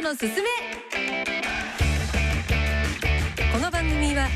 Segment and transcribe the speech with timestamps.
[0.00, 0.48] トのすすめ。
[3.52, 4.28] この番組は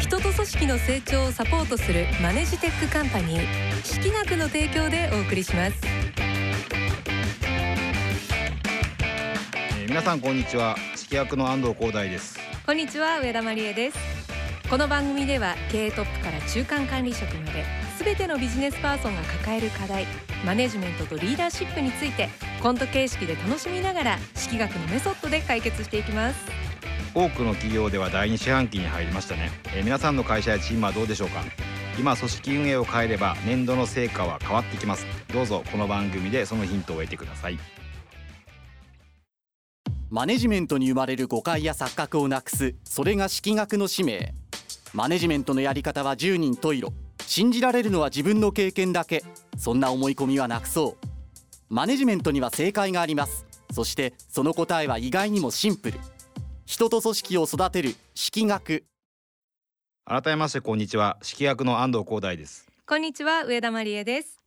[0.00, 5.76] 人と組織の成長をサポートするマネジテックカンパニー識学の提供でお送りします。
[9.76, 10.76] えー皆さんこんにちは。
[10.96, 12.38] 式役の安藤光大です。
[12.64, 14.09] こんにちは上田真理恵です
[14.70, 17.64] この番組では経営トップから中間管理職まで
[17.98, 20.06] 全てのビジネスパーソンが抱える課題
[20.46, 22.28] マネジメントとリーダーシップについて
[22.62, 26.38] コント形式で楽しみながら式学のメソッドで解決していきます。
[27.16, 31.42] 多くの企業では第二四半期に入りましたね、えー皆さんの会社やチームはどうでしょうか？
[31.98, 35.04] 今組織運営を変えれば年度の成果は変わってきます。
[35.34, 37.58] どうぞこの番組でそのヒントを得てください。
[40.10, 44.32] マネジメントに生まれる誤解や錯覚をなくすそれが式学の使命
[44.92, 46.92] マネジメントのやり方は10人十色。
[47.26, 49.24] 信じられるのは自分の経験だけ。
[49.56, 51.06] そんな思い込みはなくそう。
[51.68, 53.46] マネジメントには正解があります。
[53.72, 55.98] そしてその答えは意外にもシンプル。
[56.66, 58.84] 人と組織を育てる式学。
[60.04, 61.18] 改めましてこんにちは。
[61.22, 62.66] 式役の安藤光大です。
[62.86, 64.40] こんにちは上田真理恵です。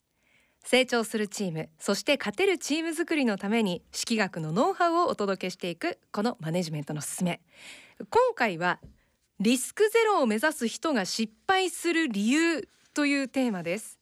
[0.66, 7.42] 成長するチームそして勝てるチーム作りのために式学のノウハウをお届けしていくこのマネジメントのすすめ。
[8.09, 8.80] 今回は
[9.44, 13.99] リスクゼロを目指す人が失敗する理由というテーマです。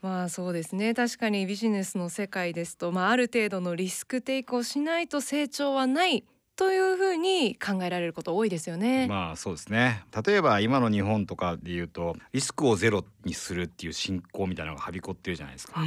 [0.00, 0.94] まあそうですね。
[0.94, 6.22] 確かにビジネスの世界ですと、まあ、ある程度のリスクテイクをしないと成長はない
[6.54, 9.08] というふうに考えられること多いですよね。
[9.08, 10.04] まあそうですね。
[10.24, 15.84] 例えば今の日本とかで言うとリスクをゼロにするっていう進行みたいなのがはびこってるじゃないですか、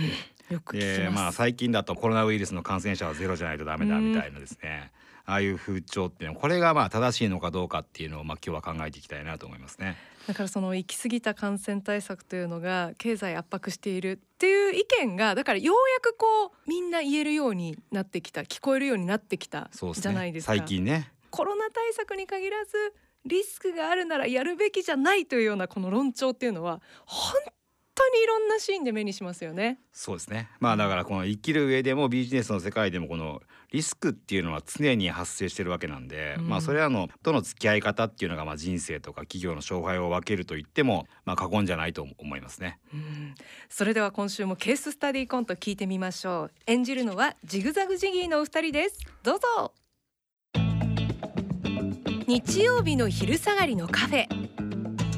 [0.49, 0.99] よく聞きます。
[0.99, 4.91] でまあ最近だとコロナウイルスの感染者はゼロじゃないとダメだみたいなですね、
[5.27, 9.97] ああいう風潮っていうのはこれがまあ正しいのかどうかっていうのをまあ今日は考えていきたいなと思いますね。
[10.25, 20.53] だからその行き過ぎた感染対策というのが経済圧迫しているっていう意見がだからようやくこうみんな言えるようになってきた聞こえるようになってきたじゃないですか。
[20.53, 22.71] 最近ねコロナ対策に限らず
[23.25, 27.33] リスクがあるならやるべきじゃないというようなこの論調っていうのは本
[27.97, 29.79] 当にいろんなシーンで目にしますよね。
[29.91, 30.49] そうですね。
[30.59, 33.41] まあだからこの生きる上でもビジネスの世界でもこの
[33.71, 36.49] リスクっていうのは常に発生してるわけなんで、うん。
[36.49, 42.79] まあそれらのとの付き合い方っていうのがまあ人生とか企業の勝敗を分けると言ってもまあ過言じゃないと思いますね。
[42.93, 43.35] うん。
[43.69, 46.51] それでは今週もケーススタディコント聞いてみましょう。
[46.67, 48.99] 演じるのはジグザグジギーのお二人です。
[49.23, 49.73] どうぞ。
[52.27, 54.46] 日曜日の昼下がりのカフェ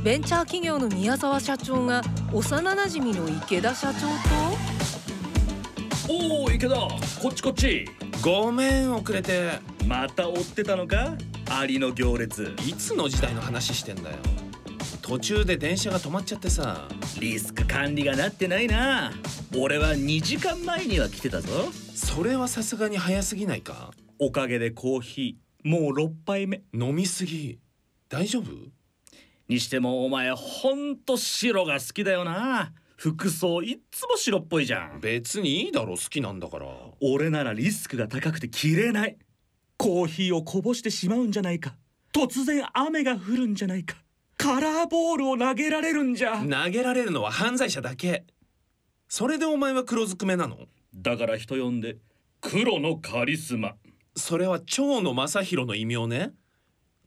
[0.04, 2.02] ベンチャー企業の宮沢社長が
[2.32, 4.08] 幼馴染の池田社長
[6.08, 6.14] と？
[6.14, 7.86] おお池田こっちこっち。
[8.24, 9.60] ごめん遅れて。
[9.86, 11.18] また追ってたのか？
[11.50, 12.56] アリの行列。
[12.66, 14.16] いつの時代の話してんだよ。
[15.02, 16.88] 途中で電車が止まっちゃってさ。
[17.20, 19.12] リスク管理がなってないな。
[19.58, 21.50] 俺は2時間前には来てたぞ。
[21.94, 23.92] それはさすがに早すぎないか？
[24.18, 26.62] おかげでコーヒーもう6杯目。
[26.74, 27.60] 飲みすぎ。
[28.08, 28.46] 大丈夫？
[29.50, 32.72] にしてもお前ほんと白が好きだよな。
[32.98, 35.00] 服装いっつも白っぽいじゃん。
[35.00, 36.68] 別にいいだろ好きなんだから。
[37.02, 39.18] 俺ならリスクが高くて着れない。
[39.78, 41.76] コーヒーをこぼしてしまうんじゃないか。
[42.14, 43.96] 突然雨が降るんじゃないか。
[44.38, 46.38] カラーボールを投げられるんじゃ。
[46.40, 48.26] 投げられるのは犯罪者だけ。
[49.08, 50.58] それでお前は黒ずくめなの？
[50.94, 51.98] だから人呼んで
[52.40, 53.76] 黒のカリスマ。
[54.16, 56.34] それは蝶野正宏の異名ね。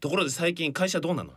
[0.00, 1.34] ところで最近会社どうなの？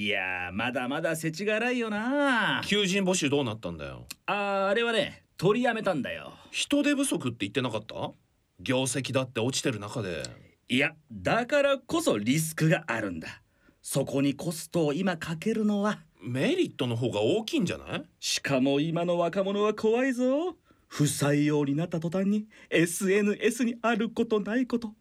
[0.00, 2.62] いやーまだまだ世知辛いよな。
[2.64, 4.06] 求人募集どうなったんだよ。
[4.26, 6.34] あーあれはね取りやめたんだよ。
[6.52, 8.12] 人手不足って言ってなかった？
[8.60, 10.22] 業績だって落ちてる中で。
[10.68, 13.42] いやだからこそリスクがあるんだ。
[13.82, 15.98] そこにコストを今かけるのは。
[16.22, 18.04] メリットの方が大きいんじゃない？
[18.20, 20.54] しかも今の若者は怖いぞ。
[20.86, 24.92] 不採用になった途端に SNS にあることないこと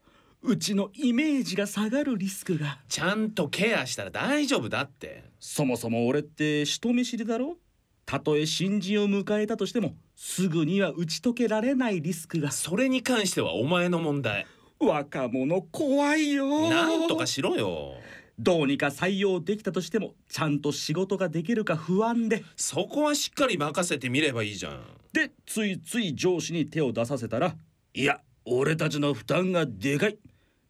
[0.48, 2.80] うちのイメージが下がるリスクが。
[2.88, 5.26] ちゃんとケアしたら大丈夫だって。
[5.42, 7.58] そもそも俺って人見知りだろ？
[8.06, 12.52] たとえ新人を迎えたとしてもすぐには打ち解けられないリスクが。
[12.52, 14.48] それに関してはお前の問題。
[14.80, 17.96] 若者怖いよなんとかしろよ。
[18.40, 22.46] どうにか採用できたとしてもちゃんと仕事ができるか不安で。
[22.56, 24.82] そこはしっかり任せてみればいいじゃん。
[25.12, 27.54] でついつい上司に手を出させたら
[27.94, 30.18] いや俺たちの負担がでかい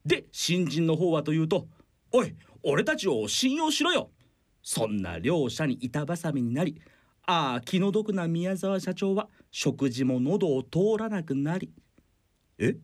[0.07, 1.67] で新人の方はというと
[2.11, 2.33] おい
[2.63, 4.09] 俺たちを信用しろよ。
[4.63, 6.81] そんな両者に板挟みになり
[7.25, 11.71] ああ気の毒な宮沢社長は食事も喉を通らなくなり。
[12.57, 12.77] え？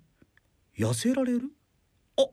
[0.77, 1.51] 痩せられる？
[2.17, 2.25] あ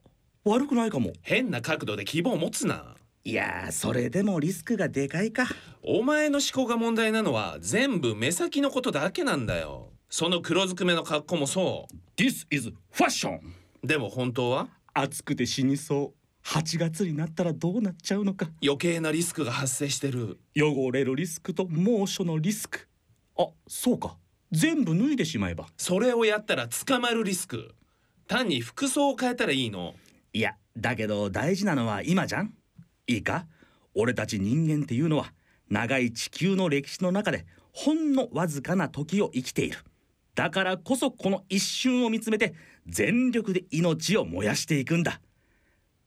[0.45, 1.13] 悪くないかも。
[1.23, 2.97] 変な角度で希望を持つな。
[3.23, 5.45] いやーそれでもリスクがでかいか。
[5.83, 9.93] お前の思考が問題なのは全部目先のことだけなんだよ。
[10.09, 11.87] その黒ずくめの格好もそ
[12.17, 13.39] This is fashion
[13.83, 14.69] うでも本当は？
[14.95, 16.47] 暑くて死にそう。
[16.47, 18.51] 8月になったらどうなっちゃうのか。
[18.63, 20.39] 余計なリスクが発生してる。
[20.57, 22.89] 汚れるリスクと猛暑のリスク。
[23.39, 24.17] あそうか。
[24.51, 25.67] 全部脱いでしまえば。
[25.77, 27.75] それをやったら捕まるリスク。
[28.27, 29.95] 単に服装を変えたらいいの。
[30.33, 32.55] いやだけど大事なのは今じゃん。
[33.07, 33.47] いいか？
[33.95, 35.33] 俺たち人間っていうのは
[35.69, 39.79] 長い地球の歴史の中でほんのわずかな時を生きている。
[40.35, 42.55] だからこそこの一瞬を見つめて
[42.87, 45.21] 全力で命を燃やしていくんだ。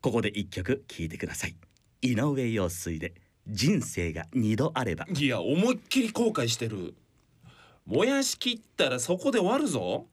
[0.02, 1.56] ここで一曲聴いてください。
[2.02, 3.14] 井上陽水で
[3.48, 5.06] 人生が二度あれば。
[5.10, 6.96] いや思いっきり後悔してる。
[7.86, 10.08] 燃やしきったらそこで終わるぞ。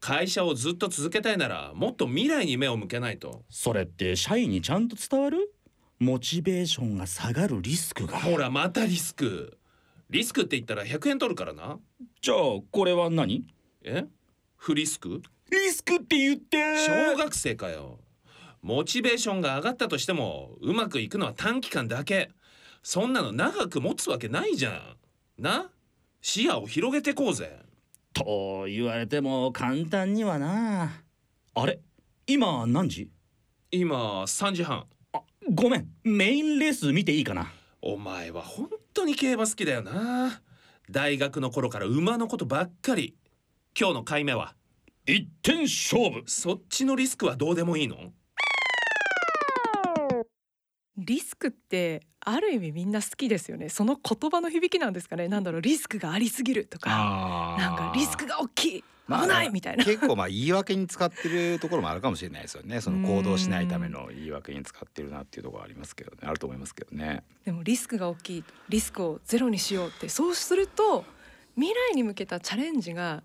[0.00, 3.42] 会社をずっと続けたいならもっと未来に目を向けないと。
[3.48, 5.52] それって社員にちゃんと伝わる？
[5.98, 8.18] モチベーションが下がるリスクが。
[8.18, 9.56] ほらまたリスク。
[10.10, 11.78] リスクって言ったら100円取るからな。
[12.20, 12.36] じゃあ
[12.70, 13.46] これは何？
[13.82, 14.04] え？
[14.56, 15.22] フリスク？
[15.54, 16.58] リスクって言って。
[16.86, 17.98] 小学生かよ。
[18.62, 22.30] モチベーションが上がったとしてもうまくいくのは短期間だけ。
[22.82, 25.42] そんなの長く持つわけないじゃん。
[25.42, 25.70] な？
[26.20, 27.60] 視野を広げてこうぜ。
[28.12, 31.02] と言われても簡単にはな。
[31.54, 31.80] あれ？
[32.26, 33.10] 今何時？
[33.70, 34.86] 今3時半。
[35.12, 35.20] あ
[35.52, 35.88] ごめん。
[36.04, 37.52] メインレース見ていいかな？
[37.82, 40.40] お前は本当に競馬好きだよな。
[40.90, 43.14] 大学の頃から馬のことばっかり。
[43.78, 44.54] 今日の買い目は
[45.06, 46.22] 一点勝負。
[46.26, 48.12] そっちのリスクはどうでもいいの？
[50.96, 53.68] リスクってある意味みんな好きですよね。
[53.68, 55.28] その言葉の響きなんですかね。
[55.28, 55.60] なんだろう。
[55.60, 57.56] リスクがありすぎるとか。
[57.58, 58.84] なんかリスクが大きい。
[59.06, 59.84] まあ危ないみたいな。
[59.84, 62.80] 結構まあ言い訳に使ってるところもあるかもしれないですよね。
[62.82, 66.18] その行動しないための言い訳に使ってるなっていうところありますけどね。
[66.22, 67.24] あると思いますけどね。
[67.44, 68.44] でもリスクが大きい。
[68.70, 70.08] リスクをゼロにしようって。
[70.08, 71.04] そうすると
[71.56, 73.22] 未来に向けたチャレンジが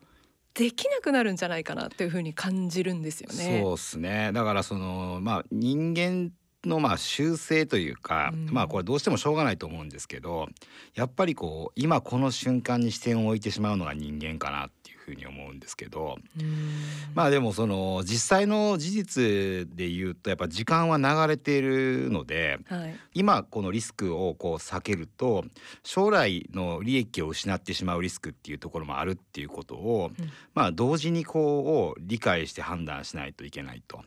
[0.60, 3.62] できなくなるんじゃないかなっていうふうに感じるんですよね。
[3.64, 6.34] そうですねだからそのまあ人間
[6.66, 10.50] のまあ習性というか、うんまあこれどうしてもしょうがないと思うんですけど
[10.96, 14.70] やっぱりこう今この瞬間に視点を置いてしまうのが人間かなっ
[15.10, 16.80] ふうに思うんですけどうん。
[17.14, 25.46] まあでもその実際の事実で言うとやっぱ時間は流れているのではい、今このリスクをこう避けると
[25.84, 30.30] 将来の利益を失ってしまうリスクっていうところもあるっていうことを、うん。
[30.54, 34.02] まあ同時にこう理解して判断しないといけないと。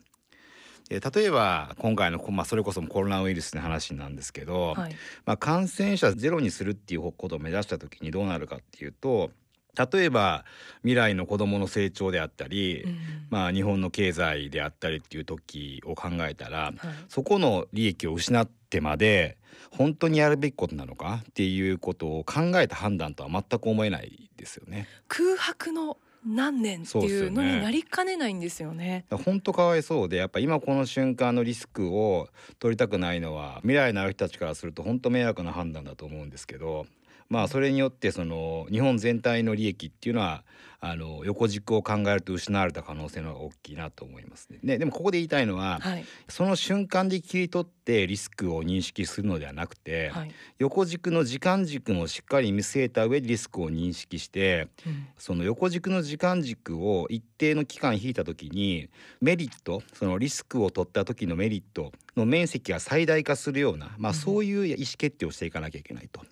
[0.89, 9.31] で例えば今回の、まあ、それこそコロナウイルスの話なんですけど、はい、まあ、感染者ゼロにするっていうことを目指した時にどうなるかっていうと
[9.79, 10.45] 例えば
[10.83, 12.99] 未来の子どもの成長であったり、うん
[13.31, 16.75] まあ、日本の経済であったりっていう時を考えたらはい
[17.09, 19.39] そこの利益を失ってまで
[19.71, 21.21] 本当にやるべきことなのか？
[21.29, 24.87] っていうことを考えた判断とは全く思えないですよね。
[25.09, 29.07] 空白の何年っていうのになりかねないんですよね。
[29.09, 32.29] だから本当かわいそうでやっぱ今この瞬間のリスクを
[32.59, 36.87] 取りたくないのは未来のある人たちからすると本当迷惑な判断だと思うんですけど
[37.29, 40.45] まあそれによってその日本全体の利益っていうのは
[40.85, 44.59] あの横軸を考えると失われた可能性の方が大きいなと思いますね。
[44.65, 58.89] ねでもここで言いたいのは、はい、その瞬間で切り取ってリスクを認識するのではなくて、はい、横軸の時間軸もしっかり見据えた上でリスクを認識してうんその横軸の時間軸を一定の期間引いた時に
[59.21, 66.23] メリットそのリスクを取った時のメリットの面積が最大化するような、まあ、うんそういう意思決定をしていかなきゃいけないと。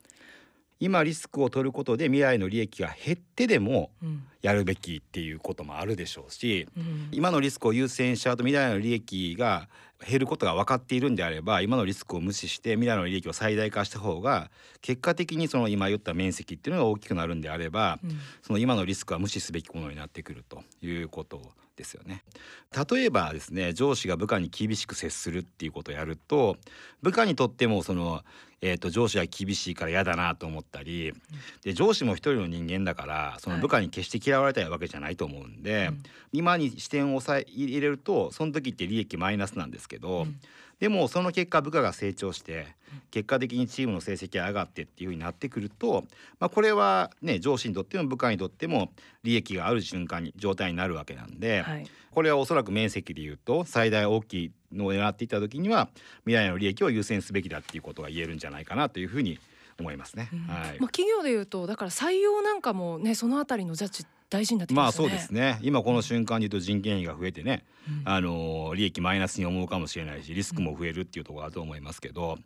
[0.81, 4.25] 今リスクを取ることで未来の利益が減ってでもうん。
[4.43, 7.09] やるべきっていうこともあるでしょうしうん。
[7.13, 9.69] 今のリスクを優先しちゃうと未来の利益が
[10.07, 18.19] 減ることが分かっているんであれば今のリスクを無視して未来の利益を最大化した方が結果的にその今言った面積っていうのが大きくなるんであればうん。
[18.43, 21.41] その今のリスクは無視すべきものになってくるということ
[21.81, 22.23] ですよね。
[22.91, 26.57] 例えばですね上司が部下に厳しく接するっていうことをやると
[27.03, 28.23] 部下にとってもその、
[28.61, 31.13] えー、と上司は厳しいから嫌だなと思ったり
[31.65, 36.03] で上司も一人の人間だからその部下に決して嫌われたいわけじゃないと思うんで、うん。
[36.33, 40.41] 今に視点を抑え入れるとその時って利益マイナスなんですけど、うん。
[40.81, 42.67] でもその結果部下が成長して
[43.11, 46.05] 結果的にチームの成績が上がってっていう風になってくると、
[46.41, 48.91] まあ、これはね上司にとっても部下にとっても
[49.23, 55.91] 利益がある瞬間に状態になるわけなんで、はい、これはおそらく面積で言うと最大大きいのを狙っていった時には
[56.25, 59.39] 未来の利益を優先すべきだっていうことが言えるんじゃないかなというふうに
[59.79, 60.29] 思いますね。
[60.33, 60.39] うん。
[60.41, 60.81] はい。
[60.81, 65.11] まあ企業でいうとだから採用なんかもねそのあたりのジャッジ大事になってきまあますよね。
[65.11, 72.39] そうですね今この瞬間で言うと人件費が増えてね、うんあの利益マイナスに思うかもしれないしリスクも増えるっていうところがあると思いますけど、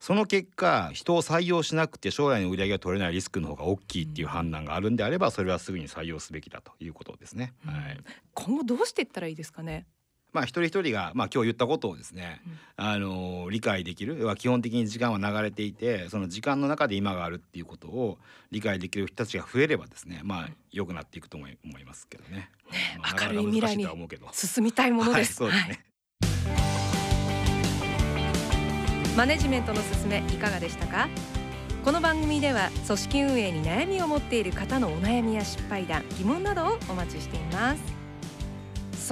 [0.00, 7.54] その結果人を採用しなくて将来の売り上げが取れないリスクの方が大きいっていう判断があるんであればそれはすぐに採用すべきだということですね。
[7.66, 7.98] うんはい
[8.34, 9.86] 今後どうしていったらいいですかね。
[10.32, 12.40] まあ一人一人がまあ今日言ったことをですね、
[12.76, 18.18] あの理解できる基本的に時間は流れていてその時間の中で今があるっていうことを
[18.50, 22.50] 理解できる人たちが増えればですねまあ良くなっていくと思いますけどね。
[22.98, 23.86] まあ明るい未来に
[24.32, 25.42] 進みたいものです。
[25.42, 25.84] はい、そうですね。
[29.16, 31.08] マネジメントのすすめいかがでしたか？
[31.84, 38.01] この番組では組織運営に悩みを持っている方のお悩みや失敗談疑問などをお待ちしています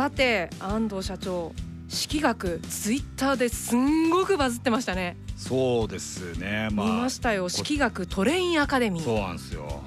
[0.00, 1.52] さて安藤社長
[1.87, 6.71] 式学ツイッターですんごくバズってましたね、そうですね。
[6.73, 9.83] まあ見ましたよ式学トレインアカデミそうーなんですよ。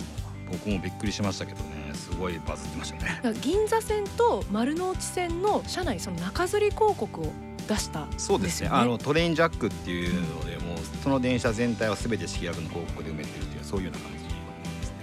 [0.52, 1.96] 僕もびっくりしましたけどね。
[1.96, 3.34] すごいバズってましたね。
[3.42, 7.34] 銀座線と丸の内線の車内その中吊り広告を
[7.68, 8.70] 出したんそうですね。
[8.72, 14.24] あのトレインジャックっていうのでもうその電車全体はすべて式学の広告で埋めてるっていうそういうような感じ。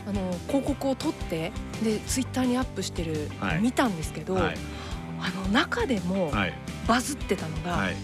[0.06, 1.50] あの広告を撮って
[1.82, 4.56] でツイッターにアップしてるはい見たんですけど、はい
[5.20, 6.54] あの中でもはい。
[6.88, 7.96] バズってたのが、はい。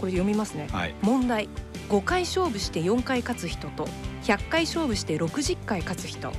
[0.00, 0.68] これ読みますね。
[0.70, 0.94] はい。
[1.02, 1.48] 問題。
[1.88, 3.86] 5回勝負して4回勝つ人と
[4.22, 6.32] 100回勝負して60回勝つ人。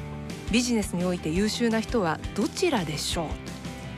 [0.51, 3.27] ビジネスにおいて優秀な人はどちらでしょう？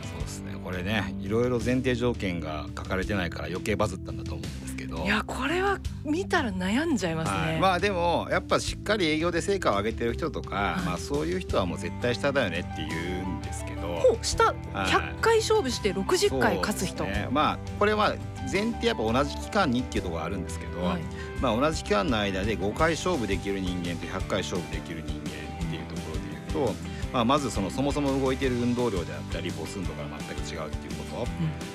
[0.07, 0.53] そうですね。
[0.63, 5.03] これねいろいろ前提条件が書かれてないから余計バズったんだと思うんですけど。
[5.03, 10.85] いやこれは見たら悩んじゃいますね、はい、まあでもやっぱしっかり営業で成果を上げてる人とか、はい。
[10.85, 13.16] まあそういう人はもう絶対下だよねって言う
[14.21, 18.15] 下はい100回勝負して60回勝つ人、ね、まあこれは
[18.51, 21.01] 前提やっぱ同じ期間にっていうところがあるんですけど、はい。
[21.41, 26.21] まあ同じ期間の間で5回勝負できる人間と100回勝負できる人間っていうところで
[26.53, 26.73] 言うと、
[27.13, 31.25] まあ、まずそのそもそも動いている運動量であったり母数度が全く違うっていうこ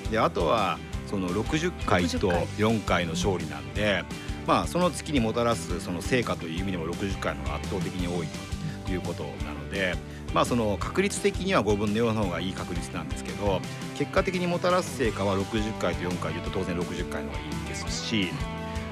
[0.05, 2.47] と、であとはその60回と60回。
[2.57, 4.03] 4回の勝利なんで、
[4.47, 8.27] まあその月にもたらすその成果という意味でも60回の方が圧倒的に多い
[8.85, 9.95] ということなので。
[10.33, 13.61] まあその確率的には5分の4の方がいい確率なんですけど
[13.97, 18.29] 結果的にもたらす成果は60回と4回でいうと当然60回の方がいいですし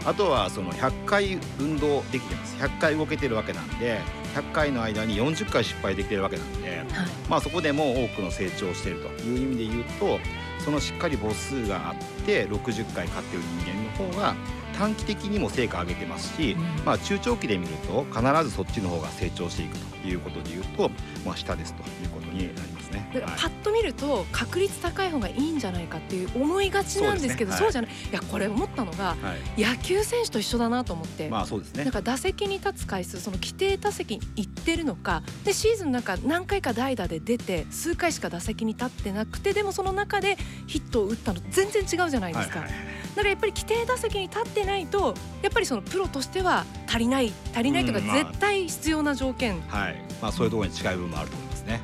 [0.06, 2.56] あとはその100回運動できてます。
[2.58, 4.00] 100回動けてるわけなんで
[4.36, 6.88] 100回の間に40回失敗できてるわけなんで、はい。
[7.30, 10.20] まあそこでも多くの成長をしているという意味で言うと
[10.64, 11.96] そのしっかり母数があっ
[12.26, 14.36] て60回勝ってる人間の方が
[14.78, 16.86] 短期的にも成果上げてますし、うん。
[16.86, 20.90] まあ中長期で見ると必ずそっちの方が成長していくということで言うと、
[21.26, 23.10] まあ下ですということになりますね。
[23.14, 23.32] ではい。
[23.38, 27.72] パッと見ると確率高い方がいいんじゃないかっていう思いがちなんですけどそう,、ね。
[27.72, 27.92] じゃない。
[27.92, 31.84] いやこれ思ったのがはい、野球選手と一緒だなと思って、まあそうですね。
[31.84, 31.94] なん。
[31.94, 49.62] か打席に立つ回数その規定打席に行ってるのかでシーズンなんか何回か代打で出て数回しか打席に立ってなくてでもその中でヒットを打ったの全然違うじゃないですか、はいはいだからやっぱり規定打席に立ってないとやっぱりそのプロとしては足りない足りないというか絶対必要な条件、
[49.92, 51.82] はい、まあそういうところに近い部分もあると思いますね。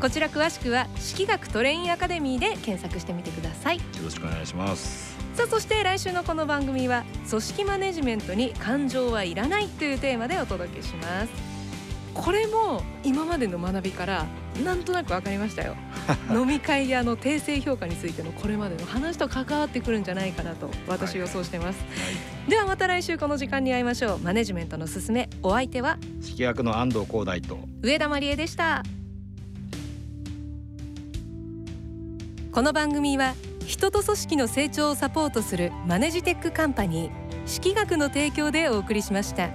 [0.00, 5.16] こちら詳しくは式学トレインアカデミーで検索してみてくださいよろしくお願いします。
[5.34, 11.51] さあそして来週のこの番組は組織マネジメントに感情はいらないというテーマでお届けします
[12.14, 14.26] これも今までの学びから
[14.64, 15.76] なんとなく分かりましたよ。
[16.30, 21.78] 飲み会やの訂正評価についてのこれまでの話と関わってくるんじゃないかなと私予想してます、
[22.48, 24.18] ではまた来週この時間に会いましょう。
[24.18, 25.30] マネジメントのすすめ。
[25.42, 25.98] お相手は？
[26.20, 27.58] 式学の安藤光大と。
[27.82, 28.82] 上田まりえでした。
[32.52, 33.34] この番組は
[33.66, 39.48] 人と組織の成長をサポートするマネジテックカンパニー式学の提供でお送りしました。